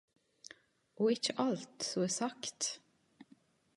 [1.03, 2.71] Og ikkje alt som er sagt